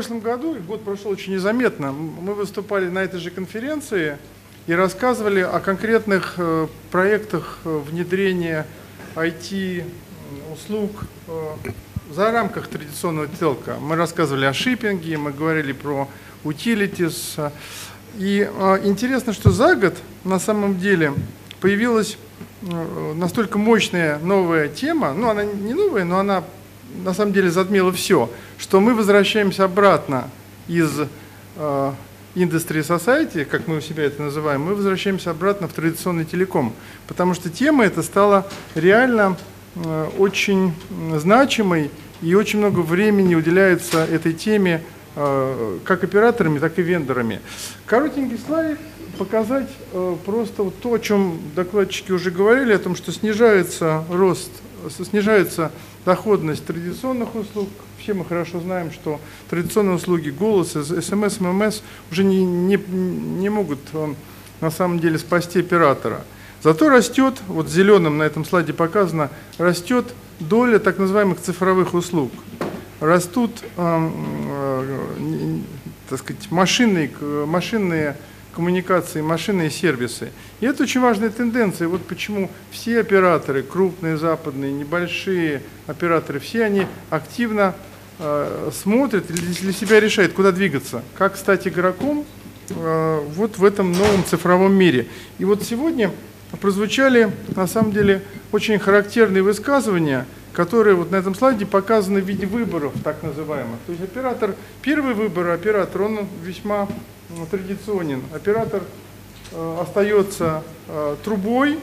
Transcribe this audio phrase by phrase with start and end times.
[0.00, 4.16] прошлом году, год прошел очень незаметно, мы выступали на этой же конференции
[4.66, 8.66] и рассказывали о конкретных э, проектах э, внедрения
[9.14, 10.90] IT-услуг
[12.10, 13.76] за рамках традиционного телка.
[13.78, 16.08] Мы рассказывали о шиппинге, мы говорили про
[16.44, 17.52] utilities.
[18.16, 18.48] И
[18.82, 21.12] интересно, что за год на самом деле
[21.60, 22.16] появилась
[22.62, 26.42] настолько мощная новая тема, ну она не новая, но она
[27.04, 30.30] на самом деле затмило все, что мы возвращаемся обратно
[30.68, 30.90] из
[31.56, 31.92] э,
[32.34, 36.72] Industry Society, как мы у себя это называем, мы возвращаемся обратно в традиционный телеком,
[37.08, 39.36] потому что тема эта стала реально
[39.74, 40.74] э, очень
[41.16, 41.90] значимой,
[42.22, 44.82] и очень много времени уделяется этой теме
[45.16, 47.40] э, как операторами, так и вендорами.
[47.86, 48.78] Коротенький слайд
[49.18, 54.50] показать э, просто то, о чем докладчики уже говорили, о том, что снижается рост,
[54.88, 55.70] снижается
[56.04, 57.68] доходность традиционных услуг.
[57.98, 63.80] Все мы хорошо знаем, что традиционные услуги, голос, смс, ммс уже не, не, не могут
[63.92, 64.14] э,
[64.60, 66.24] на самом деле спасти оператора.
[66.62, 70.06] Зато растет, вот зеленым на этом слайде показано, растет
[70.38, 72.32] доля так называемых цифровых услуг.
[73.00, 74.10] Растут э,
[74.48, 75.58] э,
[76.08, 77.10] так сказать, машинные,
[77.46, 78.16] машинные
[78.54, 80.30] коммуникации, машины и сервисы.
[80.60, 81.88] И это очень важная тенденция.
[81.88, 87.74] Вот почему все операторы, крупные, западные, небольшие операторы, все они активно
[88.18, 91.02] э, смотрят и для себя решают, куда двигаться.
[91.16, 92.26] Как стать игроком
[92.70, 95.06] э, вот в этом новом цифровом мире.
[95.38, 96.10] И вот сегодня
[96.60, 102.46] прозвучали, на самом деле, очень характерные высказывания, которые вот на этом слайде показаны в виде
[102.46, 103.78] выборов, так называемых.
[103.86, 106.88] То есть оператор, первый выбор оператор, он весьма
[107.50, 108.22] традиционен.
[108.34, 108.82] Оператор
[109.52, 111.78] э, остается э, трубой,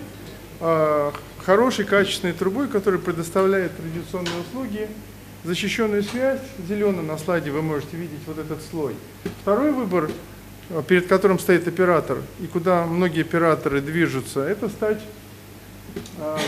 [0.60, 1.12] э,
[1.44, 4.88] хорошей, качественной трубой, которая предоставляет традиционные услуги,
[5.44, 8.96] защищенную связь, зеленым на слайде вы можете видеть вот этот слой.
[9.42, 10.10] Второй выбор,
[10.88, 15.00] перед которым стоит оператор, и куда многие операторы движутся, это стать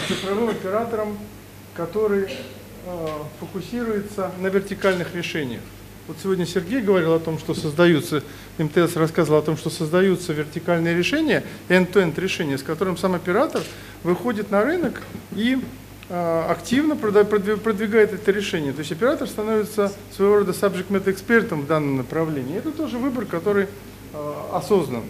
[0.08, 1.18] цифровым оператором,
[1.76, 2.30] который
[3.40, 5.62] фокусируется на вертикальных решениях.
[6.10, 8.24] Вот сегодня Сергей говорил о том, что создаются,
[8.58, 13.62] МТС рассказывал о том, что создаются вертикальные решения, end-to-end решения, с которым сам оператор
[14.02, 15.04] выходит на рынок
[15.36, 15.60] и
[16.10, 18.74] э, активно продвигает это решение.
[18.74, 22.58] То есть оператор становится своего рода subject matter экспертом в данном направлении.
[22.58, 23.68] Это тоже выбор, который
[24.14, 25.04] э, осознан.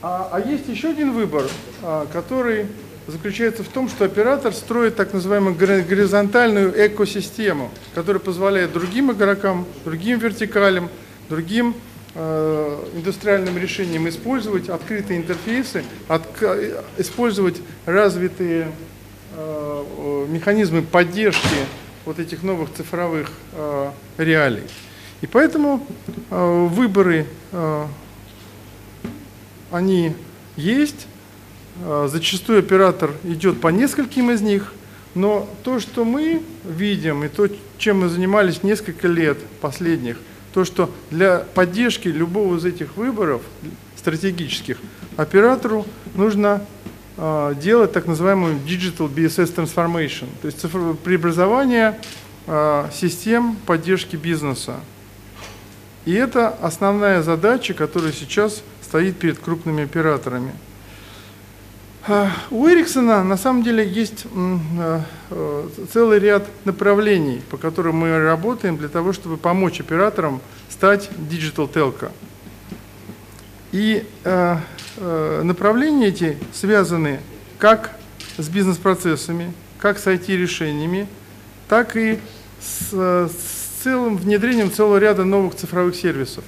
[0.00, 1.42] А, а есть еще один выбор,
[1.82, 2.66] э, который
[3.08, 10.18] заключается в том, что оператор строит так называемую горизонтальную экосистему, которая позволяет другим игрокам, другим
[10.18, 10.90] вертикалям,
[11.30, 11.74] другим
[12.14, 16.22] э, индустриальным решениям использовать открытые интерфейсы, от,
[16.98, 18.70] использовать развитые
[19.34, 21.56] э, механизмы поддержки
[22.04, 24.64] вот этих новых цифровых э, реалий.
[25.22, 25.84] И поэтому
[26.30, 27.86] э, выборы, э,
[29.70, 30.14] они
[30.56, 31.07] есть,
[32.06, 34.72] зачастую оператор идет по нескольким из них,
[35.14, 40.16] но то, что мы видим, и то, чем мы занимались несколько лет последних,
[40.52, 43.42] то, что для поддержки любого из этих выборов
[43.96, 44.78] стратегических
[45.16, 46.64] оператору нужно
[47.16, 50.60] э, делать так называемую Digital BSS Transformation, то есть
[51.02, 51.98] преобразование
[52.46, 54.76] э, систем поддержки бизнеса.
[56.04, 60.67] И это основная задача, которая сейчас стоит перед крупными операторами– а,
[62.50, 68.78] у Эриксона на самом деле есть а, э, целый ряд направлений, по которым мы работаем
[68.78, 72.10] для того, чтобы помочь операторам стать Digital Telco.
[73.72, 74.60] И а,
[75.42, 77.20] направления эти связаны
[77.58, 77.92] как
[78.38, 81.06] с бизнес-процессами, как с IT-решениями,
[81.68, 82.18] так и
[82.60, 86.44] с, с целым внедрением целого ряда новых цифровых сервисов,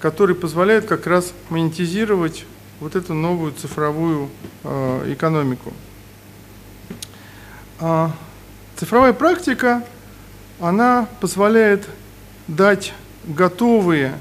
[0.00, 2.44] которые позволяют как раз монетизировать
[2.80, 4.30] вот эту новую цифровую
[4.64, 5.72] э, экономику.
[7.78, 8.12] А
[8.76, 9.84] цифровая практика,
[10.58, 11.88] она позволяет
[12.48, 12.92] дать
[13.24, 14.18] готовые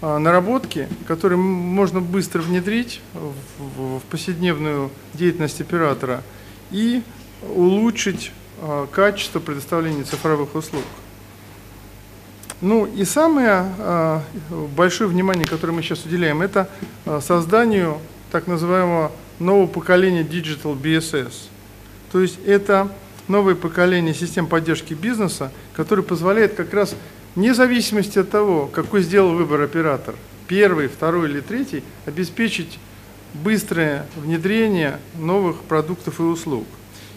[0.00, 6.24] а, наработки, которые можно быстро внедрить в, в повседневную деятельность оператора
[6.72, 7.02] и
[7.42, 10.82] улучшить а, качество предоставления цифровых услуг.
[12.62, 14.20] Ну и самое э,
[14.76, 16.68] большое внимание, которое мы сейчас уделяем, это
[17.04, 17.98] э, созданию
[18.30, 19.10] так называемого
[19.40, 21.32] нового поколения Digital BSS.
[22.12, 22.88] То есть это
[23.26, 26.94] новое поколение систем поддержки бизнеса, которое позволяет как раз
[27.34, 30.14] вне зависимости от того, какой сделал выбор оператор,
[30.46, 32.78] первый, второй или третий, обеспечить
[33.34, 36.68] быстрое внедрение новых продуктов и услуг.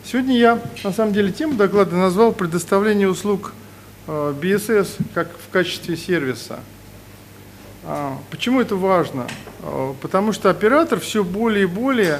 [0.03, 3.53] Сегодня я, на самом деле, тему доклада назвал «Предоставление услуг
[4.07, 6.59] BSS как в качестве сервиса.
[7.83, 9.27] А, почему это важно?
[10.01, 12.19] Потому что оператор все более и более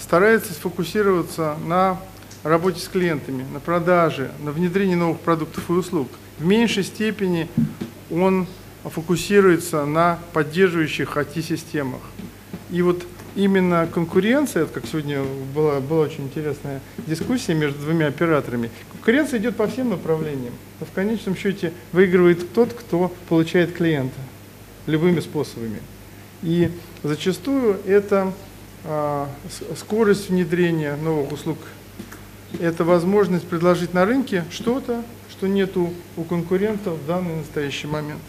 [0.00, 2.00] старается сфокусироваться на
[2.42, 6.08] работе с клиентами, на продаже, на внедрении новых продуктов и услуг.
[6.38, 7.48] В меньшей степени
[8.10, 8.46] он
[8.84, 12.00] фокусируется на поддерживающих IT-системах.
[12.70, 15.22] И вот именно конкуренция, как сегодня
[15.54, 20.92] была, была очень интересная дискуссия между двумя операторами, конкуренция идет по всем направлениям, но в
[20.92, 24.20] конечном счете выигрывает тот, кто получает клиента
[24.86, 25.80] любыми способами.
[26.42, 26.70] И
[27.02, 28.32] зачастую это
[28.84, 29.28] а,
[29.76, 31.58] скорость внедрения новых услуг,
[32.60, 38.20] это возможность предложить на рынке что-то, что нету у конкурентов в данный настоящий момент.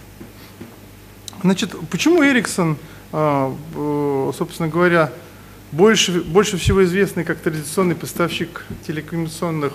[1.42, 2.78] Значит, почему Ericsson,
[3.12, 3.54] а,
[4.34, 5.12] собственно говоря,
[5.72, 9.74] больше, больше всего известный как традиционный поставщик телекоммуникационных,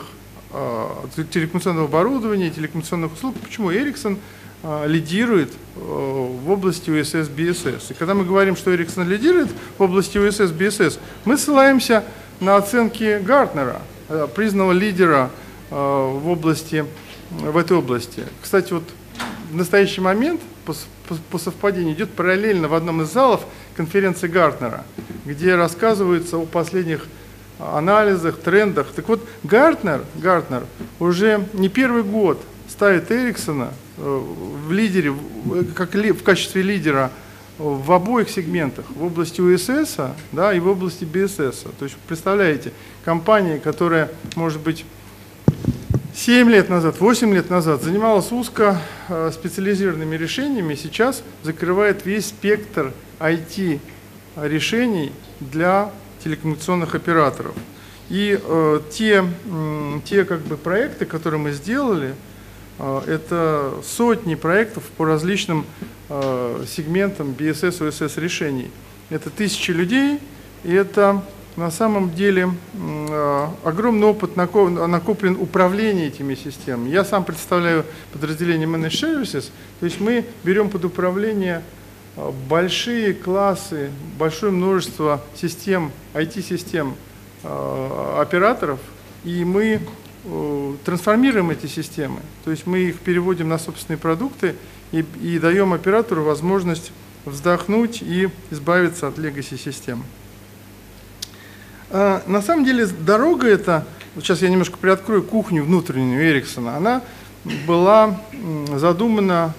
[0.53, 4.19] а, телекоммуникационного оборудования, телекоммуникационных услуг, почему Ericsson
[4.63, 7.91] а, лидирует в области USS BSS.
[7.91, 12.05] И когда мы говорим, что Ericsson лидирует в области USS BSS, мы ссылаемся
[12.41, 13.83] на оценки Гартнера,
[14.35, 15.31] признанного лидера
[15.71, 16.85] в области,
[17.31, 18.25] в этой области.
[18.41, 18.85] Кстати, вот
[19.51, 20.75] в настоящий момент по,
[21.09, 23.45] по, по совпадению идет параллельно в одном из залов
[23.79, 24.83] конференции Гартнера,
[25.25, 27.07] где рассказывается о последних
[27.61, 28.89] анализах, трендах.
[28.89, 30.65] Так вот, Гартнер, Гартнер
[30.99, 34.23] уже не первый год ставит Эриксона э,
[34.67, 35.15] в лидере,
[35.77, 37.13] как ли, в качестве лидера
[37.59, 39.97] в обоих сегментах, в области УСС
[40.33, 41.65] да, и в области БСС.
[41.79, 42.73] То есть, представляете,
[43.05, 44.85] компания, которая, может быть,
[46.19, 52.93] 7 лет назад, 8 лет назад занималась узко э, специализированными решениями, сейчас закрывает весь спектр
[53.21, 55.93] IT-решений для
[56.25, 57.55] телекоммуникационных операторов.
[58.09, 62.17] И э, те, э, те как бы, проекты, которые мы сделали,
[62.81, 65.67] э, это сотни проектов по различным
[66.09, 68.73] э, сегментам BSS, OSS решений.
[69.09, 70.19] Это тысячи людей,
[70.65, 71.23] и это
[71.59, 72.51] на самом деле
[73.11, 76.91] а, огромный опыт накоплен управление этими системами.
[76.91, 79.51] Я сам представляю подразделение Managed Services,
[79.81, 81.63] то есть мы берем под управление
[82.17, 86.95] а, большие классы, большое множество систем, IT-систем
[87.43, 88.79] а, операторов,
[89.25, 89.81] и мы
[90.85, 94.57] трансформируем эти системы, то есть мы их переводим на собственные продукты
[94.93, 96.93] и, и даем оператору возможность
[97.25, 100.05] вздохнуть и избавиться от легаси систем.
[101.91, 107.03] А, на самом деле дорога эта, вот сейчас я немножко приоткрою кухню внутреннюю Эриксона, она
[107.67, 108.21] была
[108.75, 109.55] задумана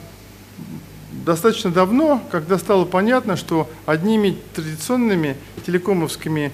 [1.25, 6.51] достаточно давно, когда стало понятно, что одними традиционными телекомовскими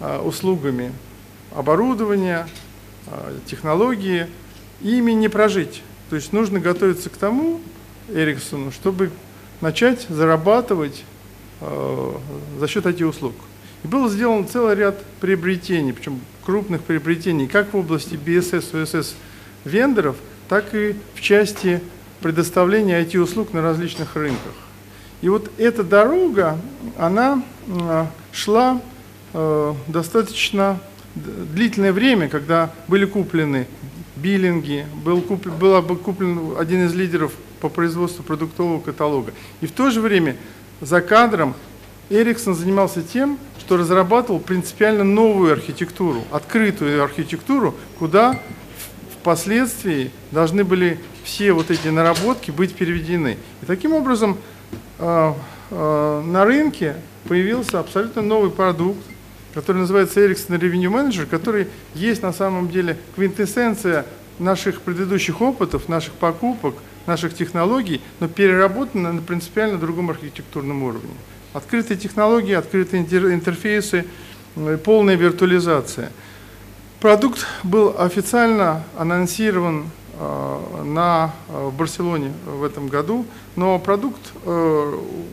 [0.00, 0.92] а, услугами
[1.54, 2.46] оборудования,
[3.08, 4.28] а, технологии,
[4.80, 5.82] ими не прожить.
[6.08, 7.60] То есть нужно готовиться к тому,
[8.08, 9.10] Эриксону, чтобы
[9.60, 11.02] начать зарабатывать
[11.60, 13.34] за счет этих услуг.
[13.84, 19.14] И был сделан целый ряд приобретений, причем крупных приобретений, как в области BSS, OSS
[19.64, 20.16] вендоров,
[20.48, 21.80] так и в части
[22.20, 24.52] предоставления IT-услуг на различных рынках.
[25.22, 26.58] И вот эта дорога,
[26.98, 28.80] она а, шла
[29.32, 30.78] э, достаточно
[31.14, 33.66] длительное время, когда были куплены
[34.16, 39.32] биллинги, был куплен, был куплен один из лидеров по производству продуктового каталога.
[39.60, 40.36] И в то же время
[40.80, 41.54] за кадром
[42.08, 48.38] Эриксон занимался тем, что разрабатывал принципиально новую архитектуру, открытую архитектуру, куда
[49.20, 53.38] впоследствии должны были все вот эти наработки быть переведены.
[53.62, 54.38] И таким образом
[55.00, 55.32] э,
[55.70, 56.94] э, на рынке
[57.26, 59.00] появился абсолютно новый продукт,
[59.52, 64.06] который называется Ericsson Revenue Manager, который есть на самом деле квинтэссенция
[64.38, 71.10] наших предыдущих опытов, наших покупок, наших технологий, но переработана на принципиально другом архитектурном уровне.
[71.56, 74.04] Открытые технологии, открытые интерфейсы,
[74.56, 76.12] э, полная виртуализация.
[77.00, 79.86] Продукт был официально анонсирован
[80.20, 83.24] э, на, э, в Барселоне в этом году,
[83.56, 84.20] но продукт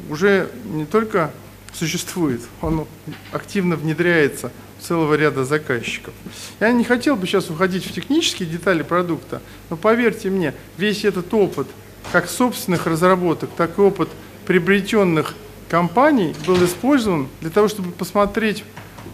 [0.09, 1.31] уже не только
[1.73, 2.87] существует, он
[3.33, 4.49] активно внедряется
[4.79, 6.13] в целого ряда заказчиков.
[6.61, 11.33] Я не хотел бы сейчас уходить в технические детали продукта, но поверьте мне, весь этот
[11.33, 11.67] опыт,
[12.13, 14.07] как собственных разработок, так и опыт
[14.45, 15.35] приобретенных
[15.73, 18.63] компаний был использован для того, чтобы посмотреть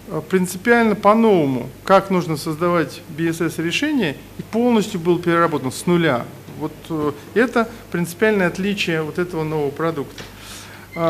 [0.09, 6.25] э, принципиально по-новому, как нужно создавать BSS-решение, и полностью был переработан с нуля.
[6.59, 10.21] Вот э, это принципиальное отличие вот этого нового продукта.
[10.97, 11.09] А,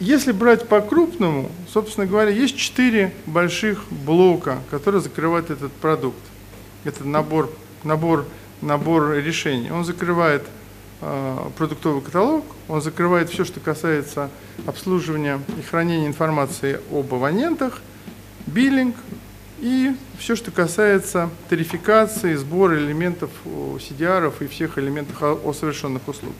[0.00, 6.18] если брать по-крупному, собственно говоря, есть четыре больших блока, которые закрывают этот продукт.
[6.82, 7.52] Это набор,
[7.84, 8.26] набор
[8.62, 9.70] набор решений.
[9.70, 10.42] Он закрывает
[11.56, 14.30] продуктовый каталог, он закрывает все, что касается
[14.66, 17.80] обслуживания и хранения информации об абонентах,
[18.46, 18.94] биллинг
[19.60, 26.34] и все, что касается тарификации, сбора элементов CDR и всех элементов о совершенных услуг.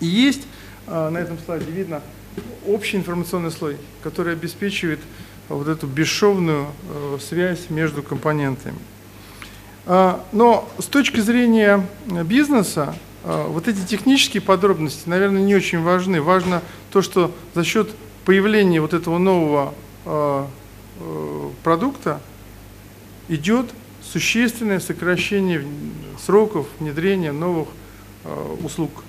[0.00, 0.46] И есть,
[0.86, 2.02] на этом слайде видно,
[2.66, 5.00] общий информационный слой, который обеспечивает
[5.48, 8.78] вот эту бесшовную э, связь между компонентами.
[9.86, 11.86] А, но с точки зрения
[12.24, 12.94] бизнеса,
[13.26, 16.22] вот эти технические подробности, наверное, не очень важны.
[16.22, 17.90] Важно то, что за счет
[18.24, 20.48] появления вот этого нового а,
[21.00, 22.20] э, продукта
[23.28, 23.66] идет
[24.02, 25.64] существенное сокращение
[26.24, 27.68] сроков внедрения новых
[28.62, 29.04] услуг.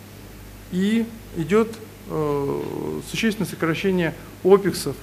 [0.72, 1.06] И
[1.36, 1.76] идет
[2.10, 2.62] э,
[3.10, 4.96] существенное сокращение опексов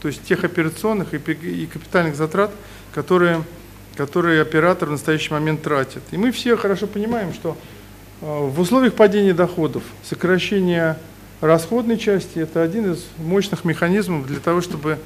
[0.00, 2.52] то есть тех операционных и капитальных затрат,
[2.94, 3.42] которые,
[3.96, 6.02] которые оператор в настоящий момент тратит.
[6.10, 7.56] И мы все хорошо понимаем, что
[8.20, 10.98] в условиях падения доходов сокращение
[11.40, 14.98] расходной части– это один из мощных механизмов для того, чтобы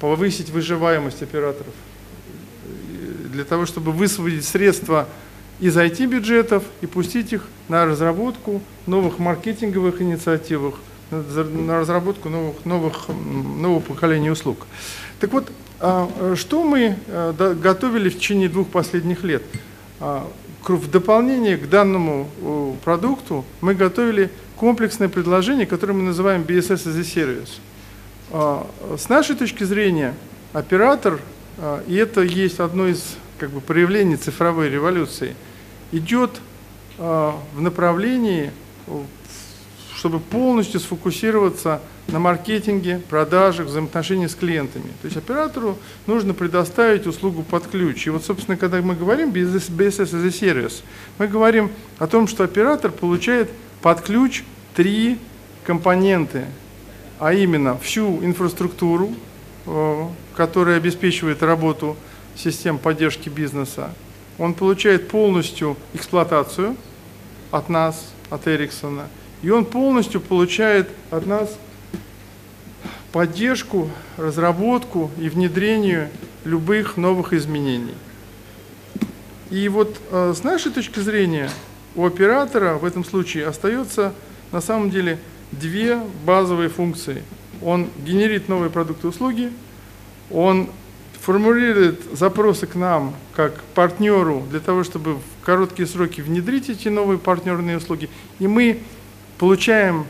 [0.00, 1.72] повысить выживаемость операторов,
[3.32, 5.08] для того, чтобы высвободить средства
[5.60, 10.74] из IT-бюджетов и пустить их на разработку новых маркетинговых инициативах,
[11.10, 14.66] на разработку новых, новых, нового поколения услуг.
[15.20, 19.42] Так вот, а, что мы э, готовили в течение двух последних лет?
[20.66, 26.98] А, в дополнение к данному продукту мы готовили комплексное предложение, которое мы называем BSS as
[26.98, 27.60] a Service.
[28.30, 28.66] А,
[28.98, 30.14] с нашей точки зрения,
[30.52, 31.20] оператор,
[31.88, 35.34] и это есть одно из как бы, проявлений цифровой революции,
[35.92, 36.40] идет
[36.96, 38.52] в направлении
[39.98, 44.88] чтобы полностью сфокусироваться на маркетинге, продажах, взаимоотношениях с клиентами.
[45.02, 48.06] То есть оператору нужно предоставить услугу под ключ.
[48.06, 50.82] И вот, собственно, когда мы говорим BSS as a Service,
[51.18, 53.50] мы говорим о том, что оператор получает
[53.82, 54.42] под ключ
[54.74, 55.18] три
[55.64, 56.46] компоненты,
[57.18, 59.12] а именно всю инфраструктуру,
[59.66, 61.96] э, которая обеспечивает работу
[62.34, 63.92] систем поддержки бизнеса.
[64.38, 66.76] Он получает полностью эксплуатацию
[67.50, 69.08] от нас, от Эриксона–
[69.42, 71.56] и он полностью получает от нас
[73.12, 76.10] поддержку, разработку и внедрение
[76.44, 77.94] любых новых изменений.
[79.50, 81.50] И вот э, с нашей точки зрения
[81.94, 84.12] у оператора в этом случае остается
[84.52, 85.18] на самом деле
[85.52, 87.22] две базовые функции.
[87.62, 89.50] Он генерит новые продукты и услуги,
[90.30, 90.68] он
[91.20, 97.18] формулирует запросы к нам как партнеру для того, чтобы в короткие сроки внедрить эти новые
[97.18, 98.80] партнерные услуги, и мы
[99.38, 100.06] получаем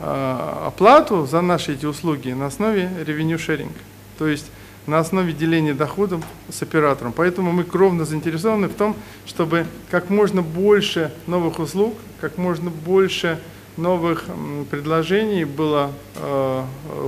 [0.00, 3.70] оплату за наши эти услуги на основе revenue sharing,
[4.18, 4.46] то есть
[4.86, 7.12] на основе деления доходов с оператором.
[7.12, 13.38] Поэтому мы кровно заинтересованы в том, чтобы как можно больше новых услуг, как можно больше
[13.76, 14.24] новых
[14.70, 16.64] предложений было э,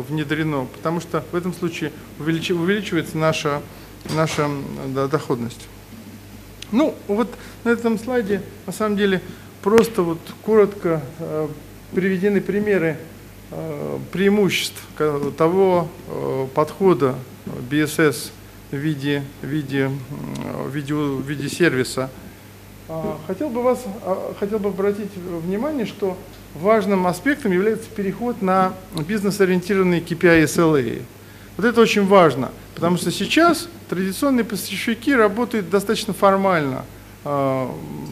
[0.09, 3.61] внедрено, потому что в этом случае увелич, увеличивается наша,
[4.15, 4.49] наша
[4.89, 5.69] да, доходность.
[6.71, 7.29] Ну, вот
[7.65, 9.21] на этом слайде, на самом деле,
[9.63, 11.49] просто вот коротко э,
[11.95, 12.97] приведены примеры
[13.51, 14.83] э, преимуществ
[15.37, 17.15] того э, подхода
[17.71, 18.31] BSS
[18.71, 19.91] в виде, в виде,
[20.67, 22.11] в виде, в виде сервиса.
[22.89, 26.17] А, хотел бы, вас, а, хотел бы обратить внимание, что
[26.55, 31.03] важным аспектом является переход на бизнес-ориентированные KPI SLA.
[31.57, 36.85] Вот это очень важно, потому что сейчас традиционные поставщики работают достаточно формально,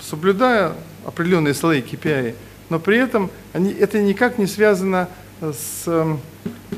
[0.02, 0.74] соблюдая
[1.06, 2.34] определенные слои KPI,
[2.70, 5.08] но при этом они, это никак не связано
[5.40, 5.84] с,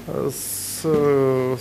[0.06, 0.82] с,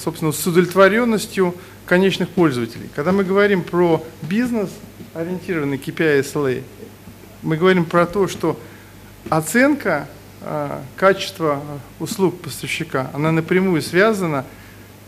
[0.01, 2.89] собственно, с удовлетворенностью конечных пользователей.
[2.95, 4.69] Когда мы говорим про бизнес,
[5.13, 6.63] ориентированный KPI SLA,
[7.43, 8.57] мы говорим про то, что
[9.29, 10.07] оценка
[10.41, 11.61] э, качества
[11.99, 14.45] услуг поставщика, она напрямую связана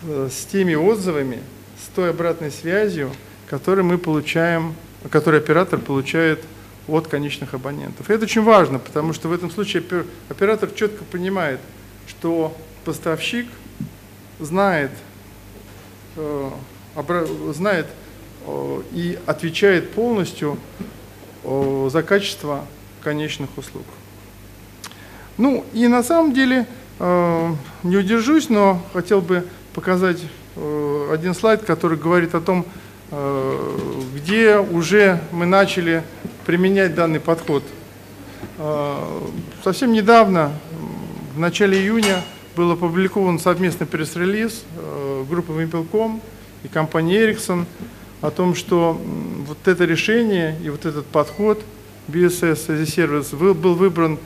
[0.01, 1.39] э, с теми отзывами,
[1.81, 3.11] с той обратной связью,
[3.49, 4.75] которую мы получаем,
[5.09, 6.43] которую оператор получает
[6.87, 8.09] от конечных абонентов.
[8.09, 9.83] И это очень важно, потому что в этом случае
[10.29, 11.59] оператор четко понимает,
[12.07, 13.47] что поставщик
[14.39, 14.91] знает,
[16.15, 16.49] э,
[17.53, 17.87] знает
[18.45, 20.57] э, и отвечает полностью
[21.43, 22.65] э, за качество
[23.01, 23.85] конечных услуг.
[25.37, 26.67] Ну и на самом деле
[26.99, 30.19] не удержусь, но хотел бы показать
[30.55, 32.65] один слайд, который говорит о том,
[34.15, 36.03] где уже мы начали
[36.45, 37.63] применять данный подход.
[38.57, 39.29] А,
[39.63, 40.51] совсем недавно,
[41.35, 42.21] в начале июня,
[42.55, 46.21] был опубликован совместный пресс-релиз а, группы Wimpel.com
[46.63, 47.65] и компании Ericsson
[48.21, 48.99] о том, что
[49.47, 51.61] вот это решение и вот этот подход
[52.07, 54.17] BSS as a Service был выбран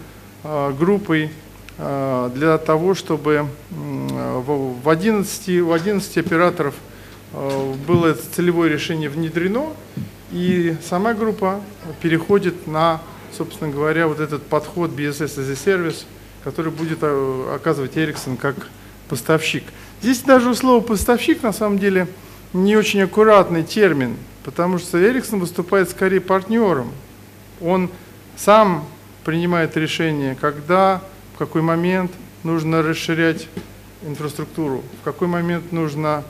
[0.80, 1.32] группой
[1.78, 6.76] для того, чтобы в 11, у 11 операторов
[7.88, 9.74] было целевое решение внедрено,
[10.32, 11.62] и сама группа
[12.02, 13.02] переходит на,
[13.36, 16.06] собственно говоря, вот этот подход BSS as a Service,
[16.44, 18.56] который будет оказывать Ericsson как
[19.10, 19.64] поставщик.
[20.02, 22.08] Здесь даже слово поставщик на самом деле
[22.54, 26.92] не очень аккуратный термин, потому что Эриксон выступает скорее партнером.
[27.62, 27.90] Он
[28.36, 28.86] сам
[29.26, 31.02] принимает решение, когда,
[31.36, 32.12] в какой момент
[32.44, 33.48] нужно расширять
[34.04, 36.24] инфраструктуру, в какой момент нужно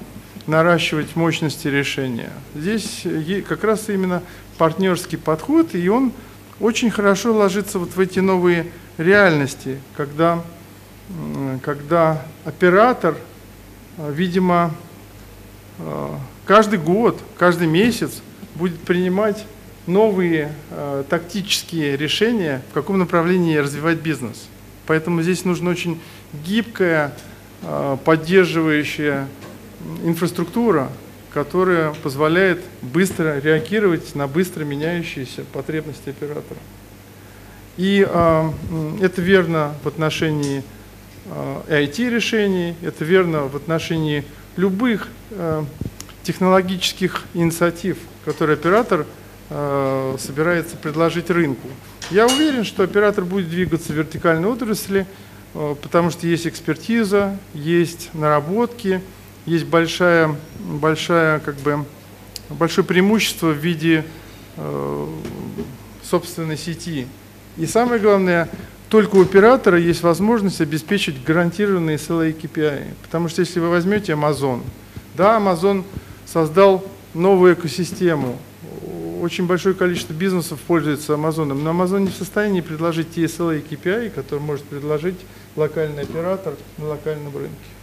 [0.47, 2.31] наращивать мощности решения.
[2.55, 3.03] Здесь
[3.47, 4.23] как раз именно
[4.57, 6.11] партнерский подход, и он
[6.59, 10.41] очень хорошо ложится вот в эти новые реальности, когда,
[11.61, 13.17] когда оператор,
[13.97, 14.73] видимо,
[16.45, 18.21] каждый год, каждый месяц
[18.55, 19.45] будет принимать
[19.85, 24.47] новые э, тактические решения, в каком направлении развивать бизнес.
[24.85, 26.01] Поэтому здесь нужна очень
[26.45, 27.13] гибкая,
[27.61, 29.27] э, поддерживающая
[30.03, 30.89] инфраструктура,
[31.33, 36.59] которая позволяет быстро реагировать на быстро меняющиеся потребности оператора.
[37.77, 38.51] И э,
[39.01, 40.63] это верно в отношении
[41.25, 44.23] э, IT-решений, это верно в отношении
[44.55, 45.63] любых э,
[46.23, 49.05] технологических инициатив, которые оператор
[49.49, 51.67] э, собирается предложить рынку.
[52.09, 55.05] Я уверен, что оператор будет двигаться в вертикальной отрасли,
[55.53, 59.01] э, потому что есть экспертиза, есть наработки,
[59.47, 61.85] есть большая, большая, как бы,
[62.49, 64.05] большое преимущество в виде
[64.57, 65.07] э,
[66.03, 67.07] собственной сети.
[67.55, 68.49] И самое главное,
[68.89, 72.93] только у оператора есть возможность обеспечить гарантированные SLA KPI.
[73.03, 74.61] Потому что если вы возьмете Amazon,
[75.15, 75.83] да, Amazon
[76.25, 78.37] создал новую экосистему.
[79.21, 84.09] Очень большое количество бизнесов пользуется Amazon, но Amazon не в состоянии предложить те SLA KPI,
[84.11, 85.17] которые может предложить
[85.55, 87.76] локальный оператор на локальном рынке.